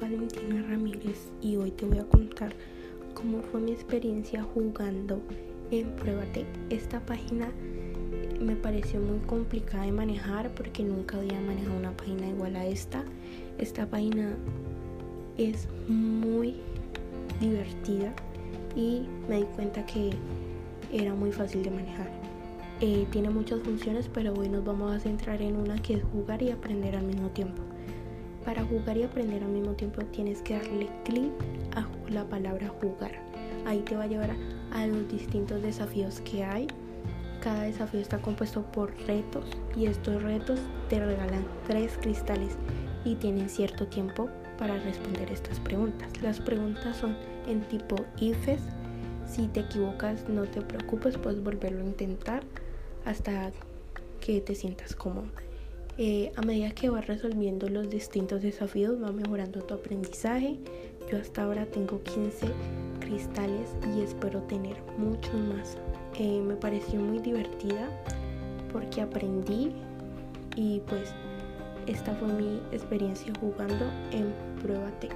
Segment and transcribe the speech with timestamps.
[0.00, 2.52] Valentina Ramírez y hoy te voy a contar
[3.14, 5.22] cómo fue mi experiencia jugando
[5.70, 6.44] en Pruébate.
[6.70, 7.48] Esta página
[8.40, 13.04] me pareció muy complicada de manejar porque nunca había manejado una página igual a esta.
[13.58, 14.36] Esta página
[15.36, 16.56] es muy
[17.40, 18.12] divertida
[18.74, 20.10] y me di cuenta que
[20.92, 22.10] era muy fácil de manejar.
[22.80, 26.42] Eh, tiene muchas funciones, pero hoy nos vamos a centrar en una que es jugar
[26.42, 27.62] y aprender al mismo tiempo.
[28.48, 31.30] Para jugar y aprender al mismo tiempo tienes que darle clic
[31.76, 33.12] a la palabra jugar.
[33.66, 34.30] Ahí te va a llevar
[34.72, 36.66] a los distintos desafíos que hay.
[37.42, 39.44] Cada desafío está compuesto por retos
[39.76, 42.56] y estos retos te regalan tres cristales
[43.04, 46.10] y tienen cierto tiempo para responder estas preguntas.
[46.22, 48.62] Las preguntas son en tipo IFES.
[49.26, 52.42] Si te equivocas no te preocupes, puedes volverlo a intentar
[53.04, 53.50] hasta
[54.22, 55.28] que te sientas cómodo.
[56.00, 60.56] Eh, a medida que vas resolviendo los distintos desafíos va mejorando tu aprendizaje.
[61.10, 62.46] Yo hasta ahora tengo 15
[63.00, 65.76] cristales y espero tener muchos más.
[66.16, 67.88] Eh, me pareció muy divertida
[68.72, 69.72] porque aprendí
[70.54, 71.12] y pues
[71.88, 75.08] esta fue mi experiencia jugando en Pruébate.